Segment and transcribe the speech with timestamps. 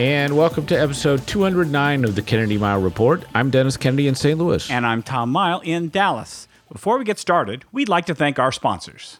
[0.00, 3.22] And welcome to episode 209 of the Kennedy-Mighell Report.
[3.34, 4.38] I'm Dennis Kennedy in St.
[4.38, 4.70] Louis.
[4.70, 6.48] And I'm Tom Mighell in Dallas.
[6.72, 9.18] Before we get started, we'd like to thank our sponsors.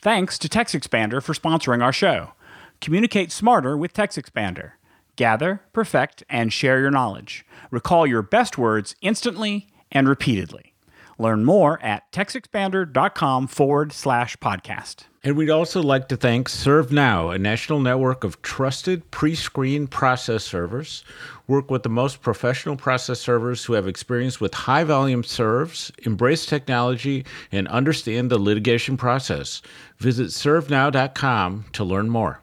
[0.00, 2.32] Thanks to TextExpander for sponsoring our show.
[2.80, 4.72] Communicate smarter with TextExpander.
[5.16, 7.44] Gather, perfect, and share your knowledge.
[7.70, 10.72] Recall your best words instantly and repeatedly.
[11.18, 15.08] Learn more at textexpander.com forward slash podcast.
[15.24, 20.42] And we'd also like to thank ServeNow, a national network of trusted pre screened process
[20.42, 21.04] servers.
[21.46, 26.44] Work with the most professional process servers who have experience with high volume serves, embrace
[26.44, 29.62] technology, and understand the litigation process.
[29.98, 32.40] Visit servenow.com to learn more.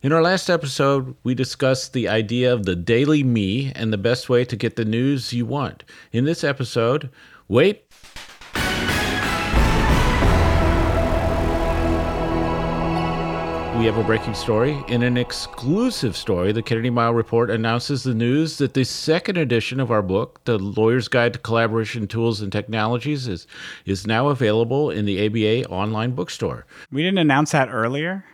[0.00, 4.30] In our last episode, we discussed the idea of the daily me and the best
[4.30, 5.84] way to get the news you want.
[6.12, 7.10] In this episode,
[7.46, 7.91] wait,
[13.76, 14.82] we have a breaking story.
[14.88, 19.90] In an exclusive story, the Kennedy-Mighell Report announces the news that the second edition of
[19.90, 23.46] our book, The Lawyer's Guide to Collaboration Tools and Technologies, is,
[23.86, 26.66] is now available in the ABA online bookstore.
[26.90, 28.24] We didn't announce that earlier.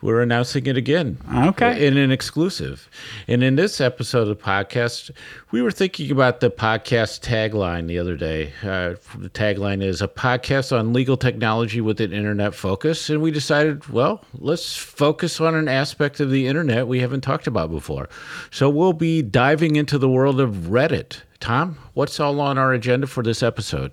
[0.00, 1.18] We're announcing it again.
[1.28, 1.84] Okay.
[1.84, 2.88] In an exclusive.
[3.26, 5.10] And in this episode of the podcast,
[5.50, 8.52] we were thinking about the podcast tagline the other day.
[8.62, 13.10] Uh, the tagline is a podcast on legal technology with an internet focus.
[13.10, 17.48] And we decided, well, let's focus on an aspect of the internet we haven't talked
[17.48, 18.08] about before.
[18.52, 21.22] So we'll be diving into the world of Reddit.
[21.40, 23.90] Tom, what's all on our agenda for this episode?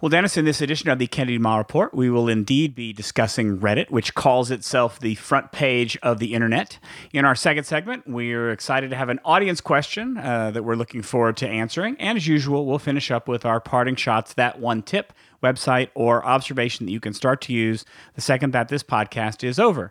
[0.00, 3.90] Well, Dennis, in this edition of the Kennedy-Mighell Report, we will indeed be discussing Reddit,
[3.90, 6.78] which calls itself the front page of the internet.
[7.12, 11.02] In our second segment, we're excited to have an audience question uh, that we're looking
[11.02, 11.96] forward to answering.
[11.98, 15.12] And as usual, we'll finish up with our parting shots, that one tip,
[15.42, 17.84] website, or observation that you can start to use
[18.14, 19.90] the second that this podcast is over.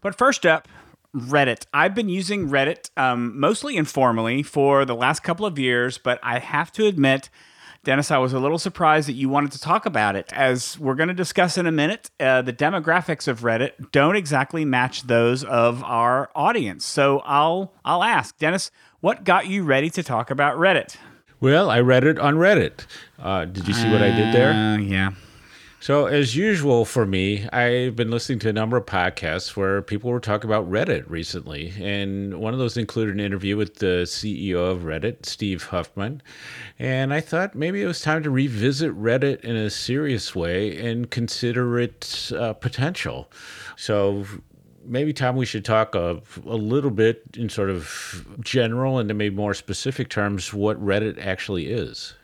[0.00, 0.68] But first up,
[1.12, 1.66] Reddit.
[1.74, 6.38] I've been using Reddit um, mostly informally for the last couple of years, but I
[6.38, 7.30] have to admit,
[7.84, 10.32] Dennis, I was a little surprised that you wanted to talk about it.
[10.32, 14.64] As we're going to discuss in a minute, uh, the demographics of Reddit don't exactly
[14.64, 16.84] match those of our audience.
[16.84, 20.96] So I'll I'll ask Dennis, what got you ready to talk about Reddit?
[21.40, 22.84] Well, I read it on Reddit.
[23.18, 24.50] Uh, did you see what I did there?
[24.52, 25.10] Uh, yeah.
[25.80, 30.10] So, as usual for me, I've been listening to a number of podcasts where people
[30.10, 31.72] were talking about Reddit recently.
[31.80, 36.20] And one of those included an interview with the CEO of Reddit, Steve Huffman.
[36.80, 41.08] And I thought maybe it was time to revisit Reddit in a serious way and
[41.08, 43.30] consider its uh, potential.
[43.76, 44.26] So,
[44.84, 49.16] maybe Tom, we should talk a, a little bit in sort of general and then
[49.16, 52.14] maybe more specific terms what Reddit actually is.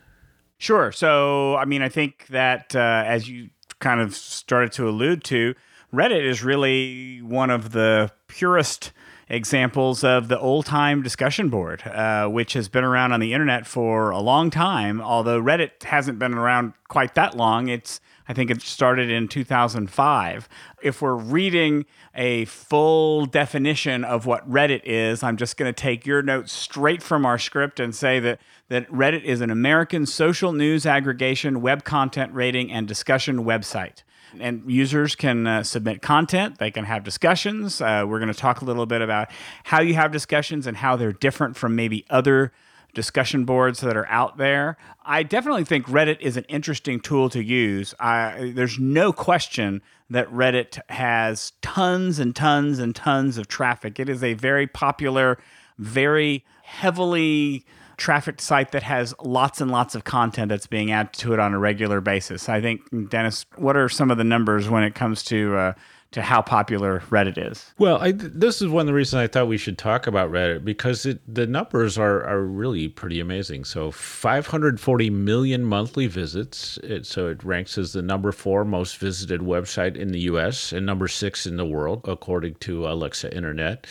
[0.65, 0.93] Sure.
[0.93, 5.55] So, I mean, I think that uh, as you kind of started to allude to,
[5.93, 8.91] Reddit is really one of the purest
[9.29, 13.67] examples of the old time discussion board, uh, which has been around on the internet
[13.67, 15.03] for a long time.
[15.03, 20.49] Although Reddit hasn't been around quite that long, it's I think it started in 2005.
[20.83, 26.07] If we're reading a full definition of what Reddit is, I'm just going to take
[26.07, 30.53] your notes straight from our script and say that, that Reddit is an American social
[30.53, 34.03] news aggregation, web content rating, and discussion website.
[34.41, 37.81] And users can uh, submit content, they can have discussions.
[37.81, 39.29] Uh, we're going to talk a little bit about
[39.65, 42.53] how you have discussions and how they're different from maybe other
[42.95, 44.77] discussion boards that are out there.
[45.05, 47.95] I definitely think Reddit is an interesting tool to use.
[48.01, 53.99] I, there's no question that Reddit has tons and tons and tons of traffic.
[53.99, 55.39] It is a very popular,
[55.79, 57.65] very heavily
[57.97, 61.55] trafficked site that has lots and lots of content that's being added to it on
[61.55, 62.49] a regular basis.
[62.49, 62.81] I think,
[63.11, 65.73] Dennis, what are some of the numbers when it comes to uh,
[66.15, 67.73] to how popular Reddit is.
[67.77, 70.65] Well, I, this is one of the reasons I thought we should talk about Reddit
[70.65, 73.65] because it, the numbers are, are really pretty amazing.
[73.65, 76.79] So, 540 million monthly visits.
[76.85, 80.87] It, so, it ranks as the number four most visited website in the US and
[80.87, 83.87] number six in the world, according to Alexa Internet.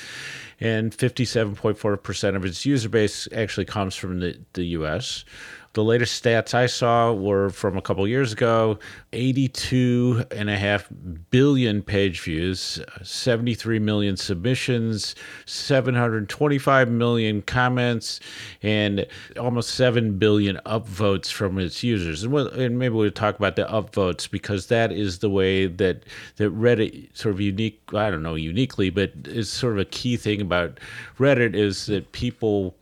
[0.61, 5.25] and 57.4% of its user base actually comes from the, the US.
[5.73, 8.77] The latest stats I saw were from a couple years ago
[9.11, 10.87] 82 and a half
[11.31, 15.15] billion page views, 73 million submissions,
[15.47, 18.19] 725 million comments,
[18.61, 19.07] and
[19.39, 22.21] almost 7 billion upvotes from its users.
[22.21, 26.03] And, we'll, and maybe we'll talk about the upvotes because that is the way that,
[26.35, 30.17] that Reddit sort of unique, I don't know, uniquely, but it's sort of a key
[30.17, 30.79] thing about
[31.17, 32.75] Reddit is that people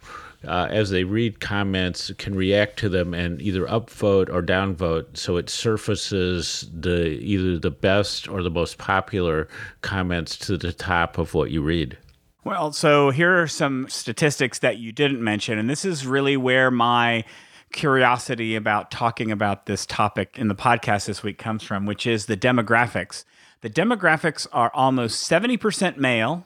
[0.47, 5.17] uh, as they read comments, can react to them and either upvote or downvote.
[5.17, 9.47] So it surfaces the either the best or the most popular
[9.81, 11.97] comments to the top of what you read.
[12.43, 16.71] Well, so here are some statistics that you didn't mention, and this is really where
[16.71, 17.23] my
[17.71, 22.25] curiosity about talking about this topic in the podcast this week comes from, which is
[22.25, 23.25] the demographics.
[23.61, 26.45] The demographics are almost 70% male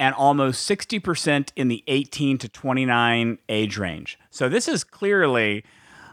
[0.00, 4.18] and almost 60% in the 18 to 29 age range.
[4.30, 5.64] So this is clearly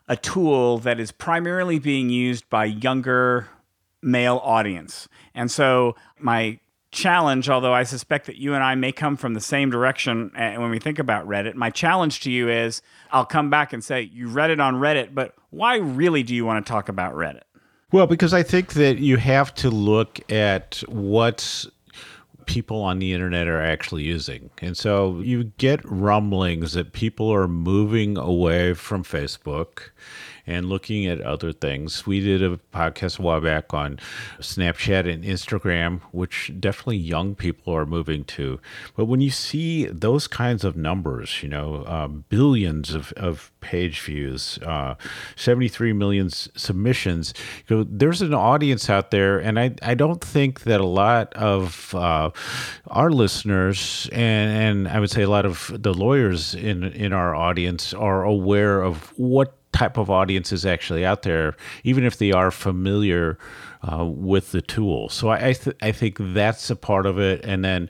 [0.07, 3.47] a tool that is primarily being used by younger
[4.01, 5.07] male audience.
[5.33, 6.59] And so my
[6.91, 10.55] challenge, although I suspect that you and I may come from the same direction uh,
[10.55, 12.81] when we think about Reddit, my challenge to you is
[13.11, 16.45] I'll come back and say, you read it on Reddit, but why really do you
[16.45, 17.43] want to talk about Reddit?
[17.91, 21.67] Well, because I think that you have to look at what's
[22.45, 24.49] people on the internet are actually using.
[24.61, 29.89] And so you get rumblings that people are moving away from Facebook
[30.45, 32.05] and looking at other things.
[32.05, 33.99] We did a podcast a while back on
[34.39, 38.59] Snapchat and Instagram, which definitely young people are moving to.
[38.95, 44.01] But when you see those kinds of numbers, you know, um, billions of, of page
[44.01, 44.95] views, uh,
[45.35, 47.33] 73 million submissions,
[47.67, 49.39] you know, there's an audience out there.
[49.39, 52.31] And I, I don't think that a lot of uh,
[52.87, 57.35] our listeners and, and I would say a lot of the lawyers in, in our
[57.35, 62.31] audience are aware of what type of audience is actually out there, even if they
[62.31, 63.39] are familiar
[63.81, 65.09] uh, with the tool.
[65.09, 67.43] So I I, th- I, think that's a part of it.
[67.43, 67.89] And then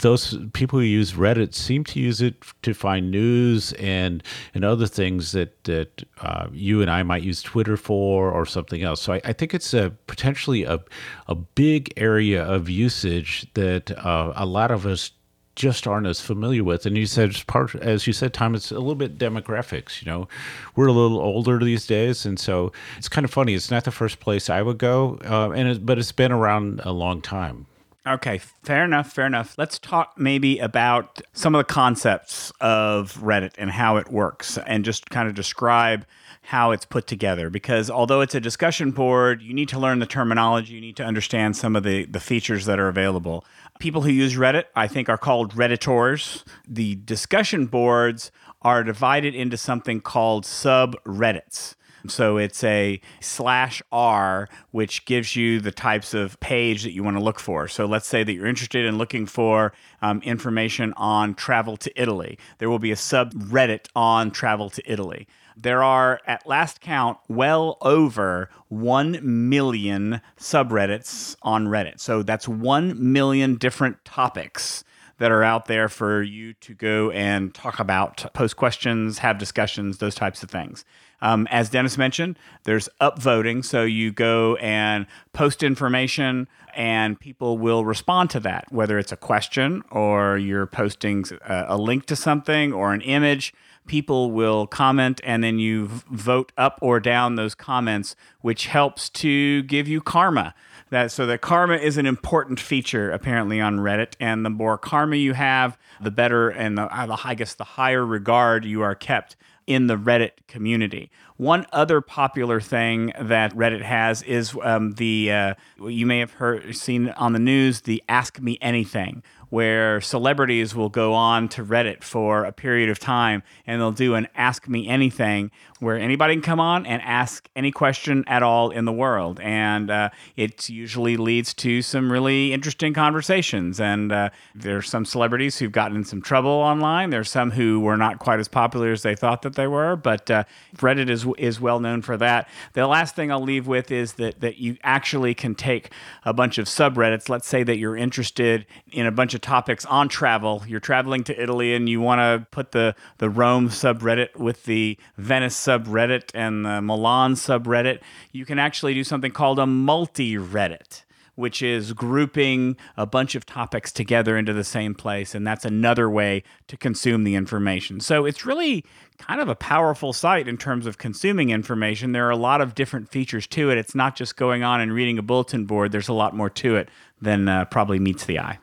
[0.00, 4.22] those people who use Reddit seem to use it to find news and
[4.54, 8.82] and other things that that uh, you and I might use Twitter for or something
[8.82, 9.02] else.
[9.02, 10.80] So I, I think it's a potentially a
[11.28, 15.10] a big area of usage that uh, a lot of us
[15.56, 16.86] just aren't as familiar with.
[16.86, 20.02] And you said, part as you said, Tom, it's a little bit demographics.
[20.04, 20.28] You know,
[20.76, 23.54] we're a little older these days, and so it's kind of funny.
[23.54, 26.80] It's not the first place I would go, uh, and it, but it's been around
[26.84, 27.66] a long time.
[28.06, 29.56] Okay, fair enough, fair enough.
[29.58, 34.84] Let's talk maybe about some of the concepts of Reddit and how it works and
[34.84, 36.06] just kind of describe
[36.42, 40.06] how it's put together because although it's a discussion board, you need to learn the
[40.06, 43.44] terminology, you need to understand some of the the features that are available.
[43.78, 46.44] People who use Reddit, I think are called redditors.
[46.66, 48.30] The discussion boards
[48.62, 51.74] are divided into something called subreddits.
[52.08, 57.16] So it's a slash R, which gives you the types of page that you want
[57.16, 57.68] to look for.
[57.68, 62.38] So let's say that you're interested in looking for um, information on travel to Italy.
[62.58, 65.26] There will be a subreddit on travel to Italy.
[65.56, 71.98] There are, at last count, well over 1 million subreddits on Reddit.
[71.98, 74.84] So that's 1 million different topics
[75.18, 79.98] that are out there for you to go and talk about, post questions, have discussions,
[79.98, 80.84] those types of things.
[81.22, 83.64] Um, as Dennis mentioned, there's upvoting.
[83.64, 89.16] So you go and post information, and people will respond to that, whether it's a
[89.16, 93.54] question or you're posting a, a link to something or an image.
[93.86, 99.62] People will comment, and then you vote up or down those comments, which helps to
[99.62, 100.54] give you karma
[100.90, 105.16] that so that karma is an important feature apparently on Reddit, and the more karma
[105.16, 109.36] you have, the better, and the, uh, I guess the higher regard you are kept
[109.66, 111.10] in the Reddit community.
[111.36, 116.74] One other popular thing that Reddit has is um, the uh, you may have heard
[116.76, 122.02] seen on the news the Ask Me Anything, where celebrities will go on to Reddit
[122.02, 126.42] for a period of time and they'll do an Ask Me Anything where anybody can
[126.42, 129.38] come on and ask any question at all in the world.
[129.40, 133.78] And uh, it usually leads to some really interesting conversations.
[133.78, 137.10] And uh, there's some celebrities who've gotten in some trouble online.
[137.10, 140.30] There's some who were not quite as popular as they thought that they were, but
[140.30, 140.44] uh,
[140.76, 142.48] Reddit is, is well known for that.
[142.72, 145.90] The last thing I'll leave with is that, that you actually can take
[146.24, 147.28] a bunch of subreddits.
[147.28, 150.62] Let's say that you're interested in a bunch of topics on travel.
[150.66, 154.98] You're traveling to Italy and you want to put the, the Rome subreddit with the
[155.16, 158.00] Venice subreddit and the Milan subreddit,
[158.32, 161.02] you can actually do something called a multi Reddit,
[161.34, 165.34] which is grouping a bunch of topics together into the same place.
[165.34, 168.00] And that's another way to consume the information.
[168.00, 168.84] So it's really
[169.18, 172.12] kind of a powerful site in terms of consuming information.
[172.12, 173.78] There are a lot of different features to it.
[173.78, 176.76] It's not just going on and reading a bulletin board, there's a lot more to
[176.76, 176.88] it
[177.20, 178.58] than uh, probably meets the eye.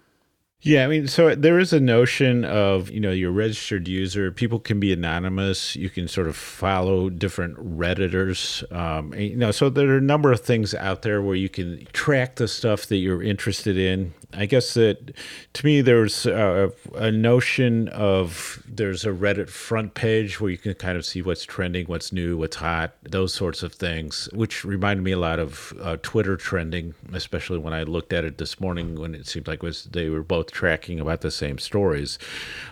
[0.66, 4.32] Yeah, I mean, so there is a notion of, you know, you're a registered user.
[4.32, 5.76] People can be anonymous.
[5.76, 8.64] You can sort of follow different Redditors.
[8.74, 11.50] Um, and, you know, so there are a number of things out there where you
[11.50, 14.14] can track the stuff that you're interested in.
[14.36, 15.14] I guess that
[15.54, 20.74] to me, there's a, a notion of there's a Reddit front page where you can
[20.76, 25.04] kind of see what's trending, what's new, what's hot, those sorts of things, which reminded
[25.04, 29.00] me a lot of uh, Twitter trending, especially when I looked at it this morning
[29.00, 32.18] when it seemed like was they were both tracking about the same stories.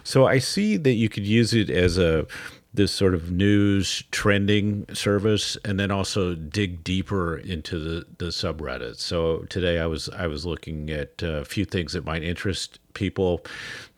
[0.03, 2.25] So I see that you could use it as a
[2.73, 8.95] this sort of news trending service and then also dig deeper into the, the subreddit.
[8.97, 12.79] So today I was I was looking at uh, a few things that might interest
[12.93, 13.43] people.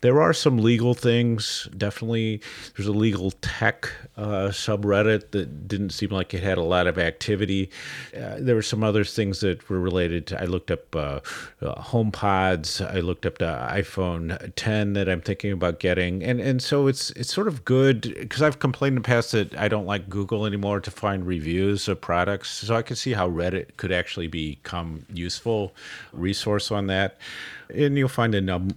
[0.03, 1.69] There are some legal things.
[1.77, 2.41] Definitely,
[2.75, 6.99] there's a legal tech uh, subreddit that didn't seem like it had a lot of
[6.99, 7.69] activity.
[8.13, 10.41] Uh, there were some other things that were related to.
[10.41, 11.21] I looked up uh,
[11.61, 12.85] uh HomePods.
[12.85, 17.11] I looked up the iPhone 10 that I'm thinking about getting, and and so it's
[17.11, 20.45] it's sort of good because I've complained in the past that I don't like Google
[20.45, 22.51] anymore to find reviews of products.
[22.51, 25.73] So I can see how Reddit could actually become useful
[26.11, 27.17] resource on that,
[27.73, 28.75] and you'll find a number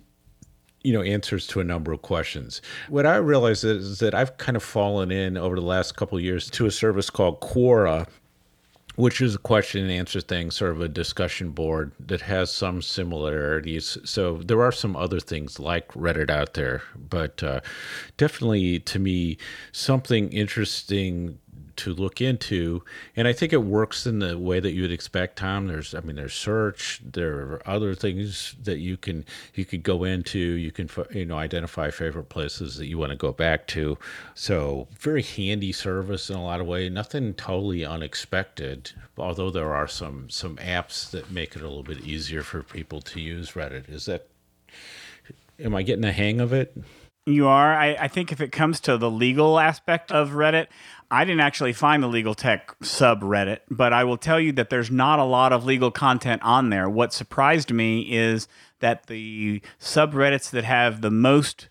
[0.86, 2.62] you know answers to a number of questions.
[2.88, 6.22] What I realize is that I've kind of fallen in over the last couple of
[6.22, 8.06] years to a service called Quora,
[8.94, 12.82] which is a question and answer thing, sort of a discussion board that has some
[12.82, 13.98] similarities.
[14.04, 17.62] So there are some other things like Reddit out there, but uh,
[18.16, 19.38] definitely to me,
[19.72, 21.40] something interesting
[21.76, 22.82] to look into,
[23.14, 25.36] and I think it works in the way that you would expect.
[25.36, 27.00] Tom, there's, I mean, there's search.
[27.04, 30.38] There are other things that you can you could go into.
[30.38, 33.98] You can you know identify favorite places that you want to go back to.
[34.34, 36.90] So very handy service in a lot of ways.
[36.90, 38.92] Nothing totally unexpected.
[39.18, 43.00] Although there are some some apps that make it a little bit easier for people
[43.02, 43.88] to use Reddit.
[43.88, 44.28] Is that?
[45.58, 46.76] Am I getting the hang of it?
[47.28, 47.74] You are.
[47.74, 50.68] I, I, think if it comes to the legal aspect of Reddit,
[51.10, 54.92] I didn't actually find the legal tech subreddit, but I will tell you that there's
[54.92, 56.88] not a lot of legal content on there.
[56.88, 58.46] What surprised me is
[58.78, 61.66] that the subreddits that have the most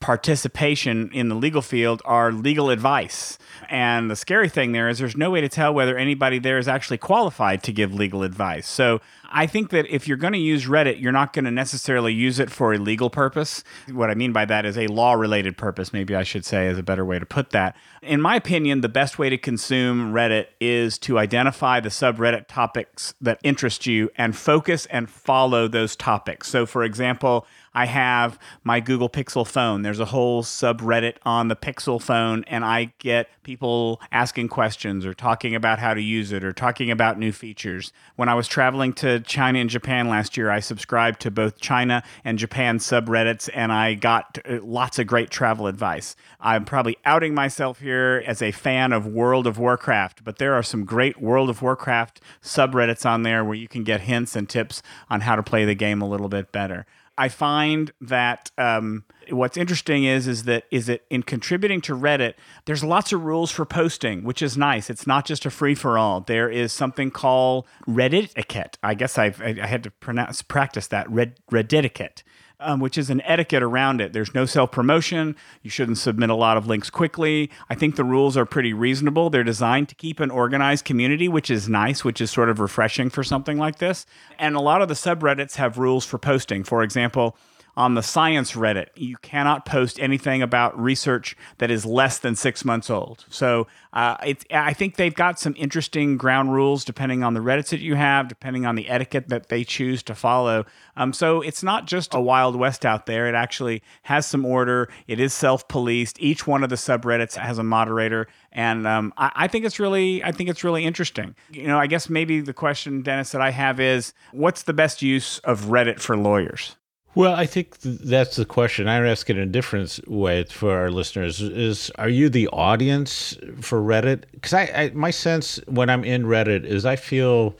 [0.00, 3.38] participation in the legal field are legal advice.
[3.68, 6.68] And the scary thing there is there's no way to tell whether anybody there is
[6.68, 8.66] actually qualified to give legal advice.
[8.66, 9.00] So
[9.32, 12.38] I think that if you're going to use Reddit, you're not going to necessarily use
[12.38, 13.62] it for a legal purpose.
[13.90, 16.78] What I mean by that is a law related purpose, maybe I should say, is
[16.78, 17.76] a better way to put that.
[18.02, 23.14] In my opinion, the best way to consume Reddit is to identify the subreddit topics
[23.20, 26.48] that interest you and focus and follow those topics.
[26.48, 29.82] So, for example, I have my Google Pixel phone.
[29.82, 35.14] There's a whole subreddit on the Pixel phone, and I get people asking questions or
[35.14, 37.92] talking about how to use it or talking about new features.
[38.16, 42.02] When I was traveling to China and Japan last year, I subscribed to both China
[42.24, 46.16] and Japan subreddits, and I got uh, lots of great travel advice.
[46.40, 50.62] I'm probably outing myself here as a fan of World of Warcraft, but there are
[50.62, 54.82] some great World of Warcraft subreddits on there where you can get hints and tips
[55.08, 56.86] on how to play the game a little bit better.
[57.20, 62.32] I find that um, what's interesting is is that is it in contributing to Reddit,
[62.64, 64.88] there's lots of rules for posting, which is nice.
[64.88, 66.22] It's not just a free for all.
[66.22, 68.78] There is something called Reddit etiquette.
[68.82, 72.22] I guess I've, I, I had to pronounce practice that Red etiquette
[72.60, 74.12] um, which is an etiquette around it.
[74.12, 75.36] There's no self promotion.
[75.62, 77.50] You shouldn't submit a lot of links quickly.
[77.68, 79.30] I think the rules are pretty reasonable.
[79.30, 83.10] They're designed to keep an organized community, which is nice, which is sort of refreshing
[83.10, 84.06] for something like this.
[84.38, 86.64] And a lot of the subreddits have rules for posting.
[86.64, 87.36] For example,
[87.80, 92.62] on the science Reddit, you cannot post anything about research that is less than six
[92.62, 93.24] months old.
[93.30, 94.16] So uh,
[94.50, 98.28] I think they've got some interesting ground rules depending on the Reddits that you have,
[98.28, 100.66] depending on the etiquette that they choose to follow.
[100.94, 103.26] Um, so it's not just a wild west out there.
[103.26, 104.90] It actually has some order.
[105.06, 106.20] It is self-policed.
[106.20, 110.22] Each one of the subreddits has a moderator, and um, I, I think it's really,
[110.22, 111.34] I think it's really interesting.
[111.50, 115.00] You know, I guess maybe the question, Dennis, that I have is, what's the best
[115.00, 116.76] use of Reddit for lawyers?
[117.14, 118.86] Well, I think that's the question.
[118.86, 123.36] I ask it in a different way for our listeners: is Are you the audience
[123.60, 124.24] for Reddit?
[124.32, 127.56] Because I, I, my sense when I'm in Reddit is I feel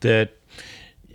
[0.00, 0.32] that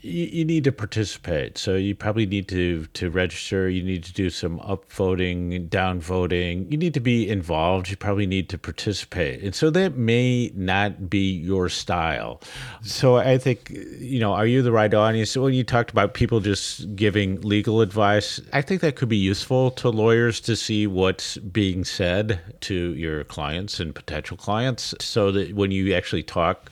[0.04, 1.58] you, you need to participate.
[1.58, 3.70] So you probably need to to register.
[3.70, 6.72] You need to do some upvoting, downvoting.
[6.72, 7.90] You need to be involved.
[7.90, 9.42] You probably need to participate.
[9.44, 12.42] And so that may not be your style.
[12.82, 15.36] So I think you know, are you the right audience?
[15.38, 19.72] Well, you talked about people just giving legal advice, I think that could be useful
[19.72, 25.54] to lawyers to see what's being said to your clients and potential clients, so that
[25.54, 26.72] when you actually talk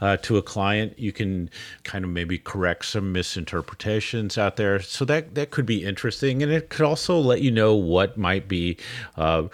[0.00, 1.50] uh, to a client, you can
[1.84, 4.80] kind of maybe correct some misinterpretations out there.
[4.80, 8.48] So that that could be interesting, and it could also let you know what might
[8.48, 8.76] be.
[9.16, 9.48] Uh,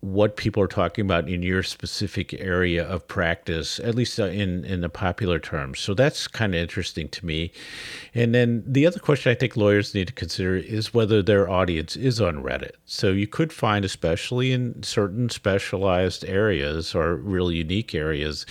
[0.00, 4.64] what people are talking about in your specific area of practice, at least uh, in
[4.64, 5.80] in the popular terms.
[5.80, 7.52] So that's kind of interesting to me.
[8.14, 11.96] And then the other question I think lawyers need to consider is whether their audience
[11.96, 12.72] is on Reddit.
[12.86, 18.46] So you could find, especially in certain specialized areas or really unique areas,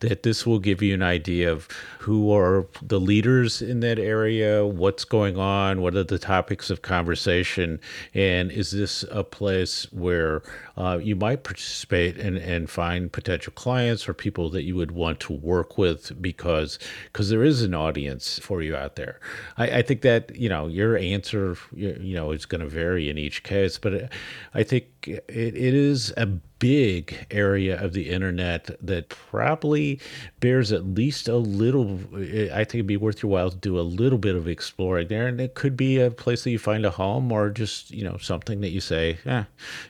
[0.00, 1.68] that this will give you an idea of
[2.04, 6.82] who are the leaders in that area, what's going on, what are the topics of
[6.82, 7.80] conversation,
[8.12, 10.42] and is this a place where
[10.76, 15.18] uh, you might participate and, and find potential clients or people that you would want
[15.18, 16.78] to work with because
[17.10, 19.18] because there is an audience for you out there.
[19.56, 23.16] I, I think that you know your answer you, know is going to vary in
[23.16, 24.12] each case, but
[24.52, 30.00] I think it, it is a big area of the internet that probably
[30.40, 31.98] bears at least a little.
[32.14, 35.26] I think it'd be worth your while to do a little bit of exploring there,
[35.26, 38.16] and it could be a place that you find a home, or just you know
[38.18, 39.44] something that you say, eh,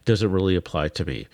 [0.05, 1.27] doesn't really apply to me.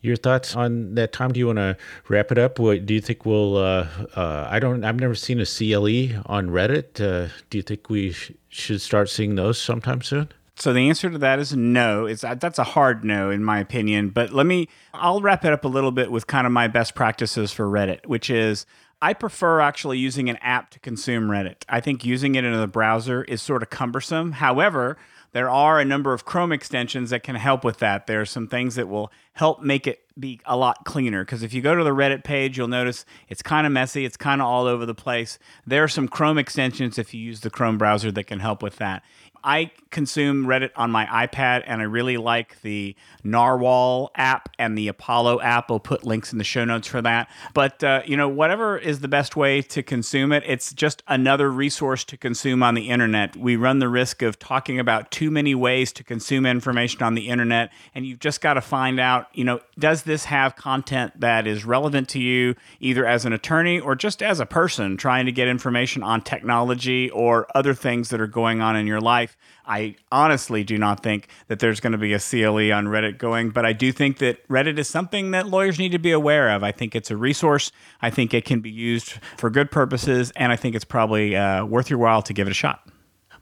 [0.00, 1.32] Your thoughts on that, Tom?
[1.32, 1.76] Do you want to
[2.08, 2.58] wrap it up?
[2.58, 3.56] What do you think we'll?
[3.56, 4.84] Uh, uh, I don't.
[4.84, 7.00] I've never seen a CLE on Reddit.
[7.00, 10.28] Uh, do you think we sh- should start seeing those sometime soon?
[10.58, 12.06] So the answer to that is no.
[12.06, 14.10] It's uh, that's a hard no in my opinion.
[14.10, 16.94] But let me I'll wrap it up a little bit with kind of my best
[16.94, 18.66] practices for Reddit, which is
[19.00, 21.62] I prefer actually using an app to consume Reddit.
[21.68, 24.32] I think using it in the browser is sort of cumbersome.
[24.32, 24.98] However,
[25.32, 28.06] there are a number of Chrome extensions that can help with that.
[28.06, 31.52] There are some things that will help make it be a lot cleaner because if
[31.52, 34.46] you go to the Reddit page, you'll notice it's kind of messy, it's kind of
[34.46, 35.38] all over the place.
[35.66, 38.76] There are some Chrome extensions if you use the Chrome browser that can help with
[38.76, 39.02] that.
[39.44, 44.88] I consume Reddit on my iPad, and I really like the Narwhal app and the
[44.88, 45.70] Apollo app.
[45.70, 47.30] I'll put links in the show notes for that.
[47.54, 51.50] But, uh, you know, whatever is the best way to consume it, it's just another
[51.50, 53.36] resource to consume on the internet.
[53.36, 57.28] We run the risk of talking about too many ways to consume information on the
[57.28, 61.46] internet, and you've just got to find out, you know, does this have content that
[61.46, 65.32] is relevant to you, either as an attorney or just as a person trying to
[65.32, 69.36] get information on technology or other things that are going on in your life?
[69.64, 73.50] I honestly do not think that there's going to be a CLE on Reddit going,
[73.50, 76.64] but I do think that Reddit is something that lawyers need to be aware of.
[76.64, 77.70] I think it's a resource.
[78.02, 81.64] I think it can be used for good purposes, and I think it's probably uh,
[81.64, 82.88] worth your while to give it a shot.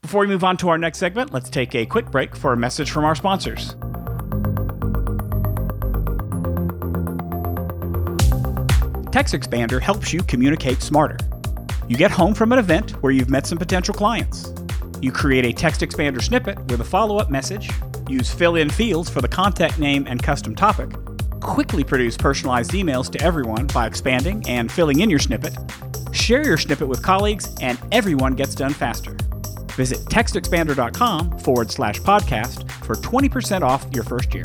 [0.02, 2.56] Before we move on to our next segment, let's take a quick break for a
[2.56, 3.74] message from our sponsors.
[9.16, 11.16] TextExpander helps you communicate smarter.
[11.88, 14.52] You get home from an event where you've met some potential clients.
[15.00, 17.70] You create a TextExpander snippet with a follow up message,
[18.10, 20.90] use fill in fields for the contact name and custom topic,
[21.40, 25.56] quickly produce personalized emails to everyone by expanding and filling in your snippet,
[26.12, 29.16] share your snippet with colleagues, and everyone gets done faster.
[29.76, 34.44] Visit textexpander.com forward slash podcast for 20% off your first year.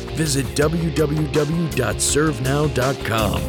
[0.21, 3.41] visit www.servenow.com.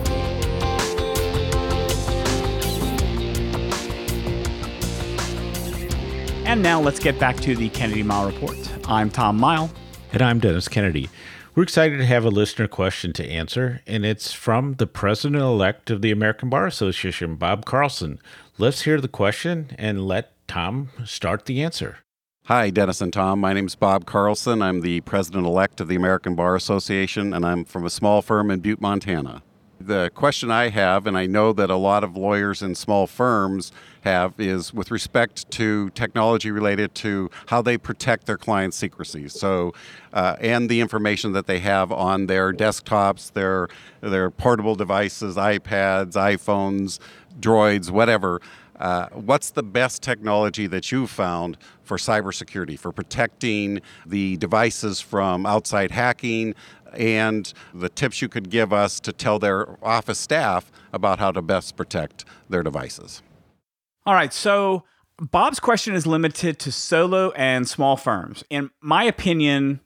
[6.47, 8.57] And now let's get back to the Kennedy-Mighell Report.
[8.89, 9.69] I'm Tom Mighell.
[10.15, 11.11] And I'm Dennis Kennedy.
[11.55, 15.91] We're excited to have a listener question to answer, and it's from the president elect
[15.91, 18.19] of the American Bar Association, Bob Carlson.
[18.57, 21.99] Let's hear the question and let Tom start the answer.
[22.47, 23.39] Hi, Dennis and Tom.
[23.39, 24.63] My name is Bob Carlson.
[24.63, 28.51] I'm the president elect of the American Bar Association, and I'm from a small firm
[28.51, 29.45] in Butte, Montana.
[29.81, 33.71] The question I have, and I know that a lot of lawyers in small firms
[34.01, 39.29] have, is with respect to technology related to how they protect their client secrecy.
[39.29, 39.73] So,
[40.13, 43.69] uh, and the information that they have on their desktops, their
[44.01, 46.99] their portable devices, iPads, iPhones,
[47.41, 48.41] Droids, whatever.
[48.77, 55.47] Uh, what's the best technology that you've found for cybersecurity, for protecting the devices from
[55.47, 56.55] outside hacking,
[56.95, 61.43] and the tips you could give us to tell their office staff about how to
[61.43, 63.23] best protect their devices?
[64.05, 64.33] All right.
[64.33, 64.85] So
[65.19, 68.43] Bob's question is limited to solo and small firms.
[68.51, 69.81] In my opinion,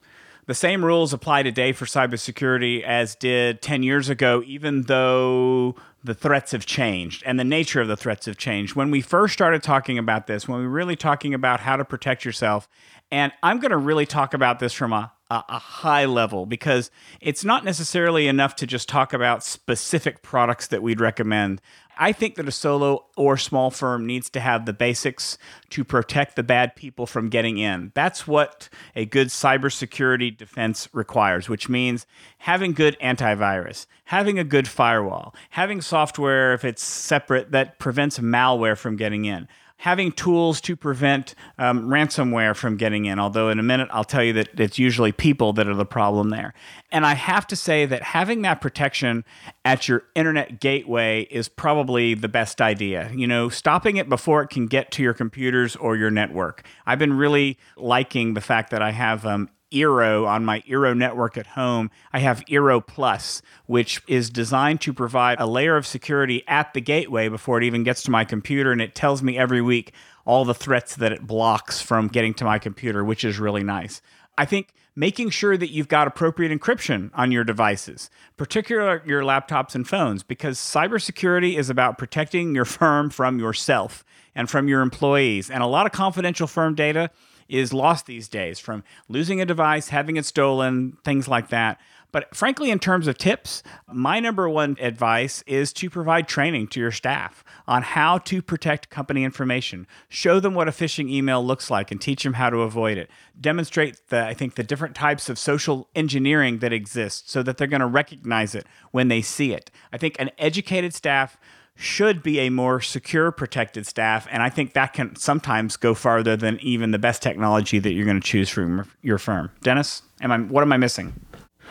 [0.47, 6.15] the same rules apply today for cybersecurity as did 10 years ago, even though the
[6.15, 8.77] threats have changed and the nature of the threats have changed.
[8.77, 11.85] When we first started talking about this, when we were really talking about how to
[11.85, 12.69] protect yourself,
[13.11, 16.91] and I'm going to really talk about this from a, a, a, high level because
[17.21, 21.61] it's not necessarily enough to just talk about specific products that we'd recommend.
[21.99, 25.39] I think that a solo or small firm needs to have the basics
[25.71, 27.91] to protect the bad people from getting in.
[27.95, 32.07] That's what a good cybersecurity defense requires, which means
[32.39, 38.77] having good antivirus, having a good firewall, having software, if it's separate, that prevents malware
[38.77, 43.19] from getting in having tools to prevent um, ransomware from getting in.
[43.19, 46.31] Although, in a minute, I'll tell you that it's usually people that are the problem
[46.31, 46.55] there.
[46.91, 49.25] And I have to say that having that protection
[49.65, 53.11] at your internet gateway is probably the best idea.
[53.15, 56.67] You know, stopping it before it can get to your computers or your network.
[56.87, 61.37] I've been really liking the fact that I have um, Eero on my Eero network
[61.37, 61.91] at home.
[62.13, 66.81] I have Eero Plus, which is designed to provide a layer of security at the
[66.81, 68.73] gateway before it even gets to my computer.
[68.73, 69.93] And it tells me every week
[70.25, 74.01] all the threats that it blocks from getting to my computer, which is really nice.
[74.39, 79.75] I think making sure that you've got appropriate encryption on your devices, particularly your laptops
[79.75, 85.51] and phones, because cybersecurity is about protecting your firm from yourself and from your employees.
[85.51, 87.11] And a lot of confidential firm data
[87.49, 91.79] is lost these days from losing a device, having it stolen, things like that.
[92.13, 96.81] But frankly, in terms of tips, my number one advice is to provide training to
[96.81, 99.87] your staff on how to protect company information.
[100.09, 103.11] Show them what a phishing email looks like and teach them how to avoid it.
[103.39, 107.67] Demonstrate the, I think, the different types of social engineering that exist so that they're
[107.67, 109.71] going to recognize it when they see it.
[109.93, 111.37] I think an educated staff
[111.77, 114.27] should be a more secure, protected staff.
[114.31, 118.07] And I think that can sometimes go farther than even the best technology that you're
[118.07, 119.51] going to choose for your firm.
[119.63, 121.13] Dennis, am I, what am I missing?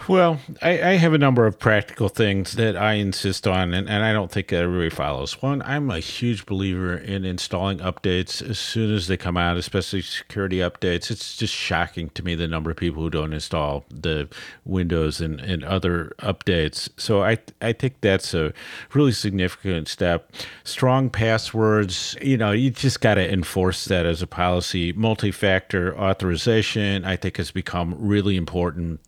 [0.08, 4.04] Well, I, I, have a number of practical things that I insist on, and, and
[4.04, 5.42] I don't think everybody follows.
[5.42, 10.04] One, I'm a huge believer in installing updates as soon as they come out, especially
[10.04, 11.10] security updates.
[11.10, 14.30] It's just shocking to me the number of people who don't install the
[14.64, 16.88] Windows and, and other updates.
[16.98, 18.54] So I I think that's a
[18.94, 20.32] really significant step.
[20.64, 24.94] Strong passwords, you know, you just got to enforce that as a policy.
[24.94, 29.00] Multi factor authorization, I think, has become really important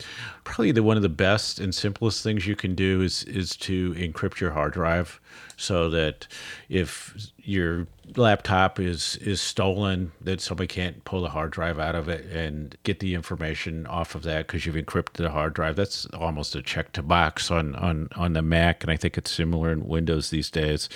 [0.47, 3.95] probably the one of the best and simplest things you can do is is to
[3.95, 5.19] encrypt your hard drive
[5.55, 6.27] so that
[6.69, 12.09] if your laptop is is stolen that somebody can't pull the hard drive out of
[12.09, 15.77] it and get the information off of that because you've encrypted the hard drive.
[15.77, 19.31] That's almost a check to box on on on the mac and i think it's
[19.31, 20.89] similar in windows these days.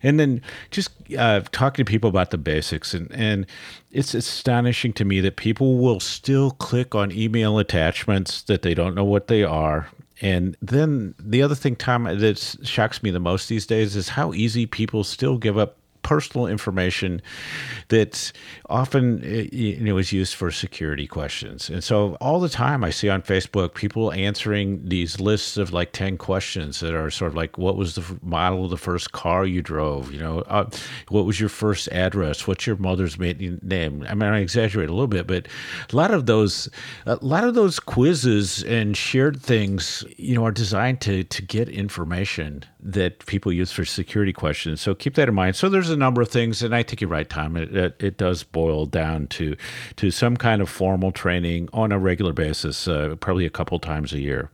[0.00, 3.44] And then just uh, talking to people about the basics and and
[3.90, 8.94] it's astonishing to me that people will still click on email attachments that they don't
[8.94, 9.88] know what they are.
[10.22, 14.34] And then the other thing, Tom, that shocks me the most these days is how
[14.34, 17.20] easy people still give up personal information
[17.88, 18.32] that
[18.68, 21.68] often eh, you know is used for security questions.
[21.68, 25.92] And so all the time I see on Facebook people answering these lists of like
[25.92, 29.44] 10 questions that are sort of like what was the model of the first car
[29.44, 30.68] you drove, you know, uh,
[31.08, 34.04] what was your first address, what's your mother's maiden name?
[34.08, 35.48] I mean I exaggerate a little bit, but
[35.92, 36.68] a lot of those
[37.06, 41.68] a lot of those quizzes and shared things, you know, are designed to to get
[41.68, 44.80] information that people use for security questions.
[44.80, 45.56] So keep that in mind.
[45.56, 47.56] So there's number of things, and I think you're right, Tom.
[47.56, 49.54] It, it, it does boil down to
[49.96, 54.12] to some kind of formal training on a regular basis, uh, probably a couple times
[54.12, 54.50] a year.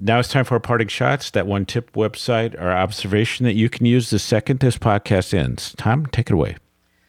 [0.00, 1.30] Now it's time for our parting shots.
[1.30, 5.74] That one tip website or observation that you can use the second this podcast ends.
[5.78, 6.56] Tom, take it away.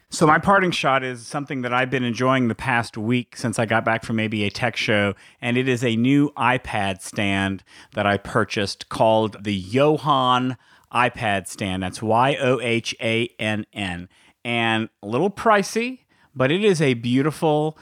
[0.10, 3.66] So my parting shot is something that I've been enjoying the past week since I
[3.66, 7.62] got back from ABA TECHSHOW, and it is a new iPad stand
[7.94, 10.56] that I purchased called the Yohann
[10.94, 11.84] iPad stand.
[11.84, 14.10] That's Y O H A N N,
[14.44, 16.00] and a little pricey,
[16.36, 17.78] but it is a beautiful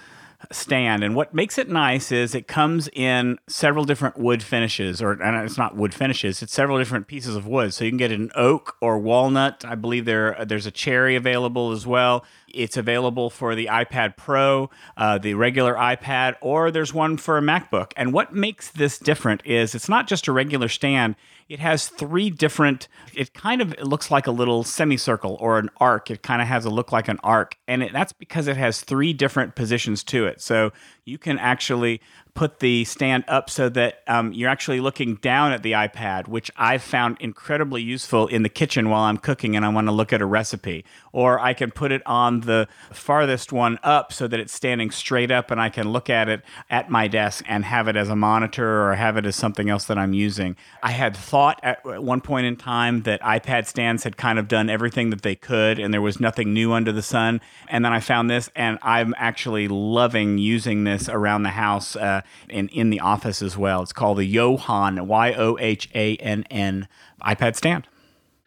[0.52, 1.04] stand.
[1.04, 5.36] And what makes it nice is it comes in several different wood finishes, or and
[5.46, 7.74] it's not wood finishes, it's several different pieces of wood.
[7.74, 9.64] So you can get an oak or walnut.
[9.66, 12.26] I believe there there's a cherry available as well.
[12.48, 17.42] It's available for the iPad Pro, uh, the regular iPad, or there's one for a
[17.42, 17.92] MacBook.
[17.98, 21.16] And what makes this different is it's not just a regular stand.
[21.48, 22.88] It has three different.
[23.14, 26.10] It kind of it looks like a little semicircle or an arc.
[26.10, 28.82] It kind of has a look like an arc, and it, that's because it has
[28.82, 30.42] three different positions to it.
[30.42, 30.72] So
[31.06, 32.02] you can actually
[32.34, 36.52] put the stand up so that um, you're actually looking down at the iPad, which
[36.58, 40.12] I've found incredibly useful in the kitchen while I'm cooking and I want to look
[40.12, 40.84] at a recipe.
[41.14, 45.32] Or I can put it on the farthest one up so that it's standing straight
[45.32, 48.18] up and I can look at it at my desk and have it as a
[48.18, 50.58] monitor or have it as something else that I'm using.
[50.84, 54.70] I had thought at one point in time that iPad stands had kind of done
[54.70, 57.40] everything that they could and there was nothing new under the sun.
[57.70, 61.96] And then I found this and I'm actually loving using this around the house.
[61.96, 63.82] Uh, and in the office as well.
[63.82, 66.88] It's called the Yohann, Y O H A N N
[67.22, 67.88] iPad stand.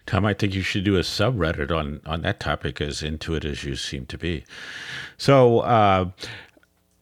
[0.06, 3.44] Tom, I think you should do a subreddit on on that topic, as into it
[3.44, 4.44] as you seem to be.
[5.18, 6.11] So, uh,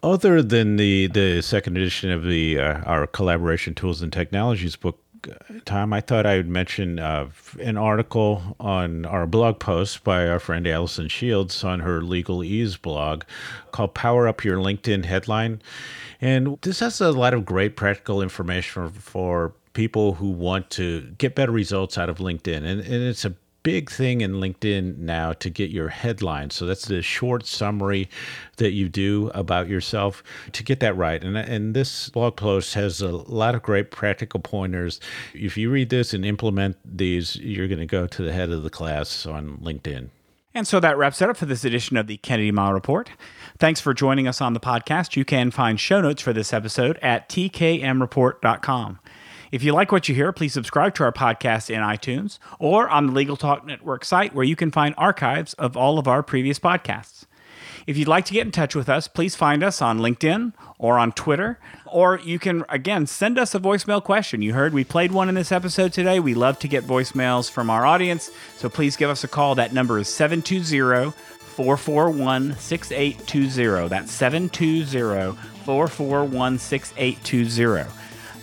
[0.02, 4.98] other than the the second edition of the uh, our collaboration tools and technologies book,
[5.64, 7.28] Tom, I thought I would mention uh,
[7.60, 12.76] an article on our blog post by our friend Allison Shields on her Legal Ease
[12.76, 13.24] blog
[13.72, 15.60] called Power Up Your LinkedIn Headline.
[16.20, 21.02] And this has a lot of great practical information for, for people who want to
[21.18, 22.64] get better results out of LinkedIn.
[22.64, 23.34] And, and it's a
[23.66, 26.50] big thing in LinkedIn now to get your headline.
[26.50, 28.08] So that's the short summary
[28.58, 31.20] that you do about yourself to get that right.
[31.20, 35.00] And, and this blog post has a lot of great practical pointers.
[35.34, 38.62] If you read this and implement these, you're going to go to the head of
[38.62, 40.10] the class on LinkedIn.
[40.54, 43.10] And so that wraps it up for this edition of the Kennedy Miles Report.
[43.58, 45.16] Thanks for joining us on the podcast.
[45.16, 49.00] You can find show notes for this episode at tkmreport.com.
[49.52, 53.06] If you like what you hear, please subscribe to our podcast in iTunes or on
[53.06, 56.58] the Legal Talk Network site where you can find archives of all of our previous
[56.58, 57.24] podcasts.
[57.86, 60.98] If you'd like to get in touch with us, please find us on LinkedIn or
[60.98, 64.42] on Twitter, or you can, again, send us a voicemail question.
[64.42, 66.18] You heard we played one in this episode today.
[66.18, 69.54] We love to get voicemails from our audience, so please give us a call.
[69.54, 71.12] That number is 720
[71.54, 73.88] 441 6820.
[73.88, 78.05] That's 720 441 6820.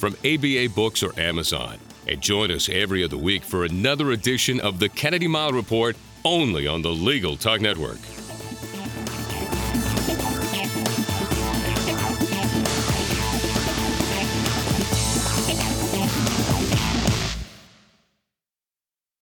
[0.00, 1.78] from ABA Books or Amazon.
[2.08, 6.80] And join us every other week for another edition of the Kennedy-Mighell Report only on
[6.80, 7.98] the Legal Talk Network.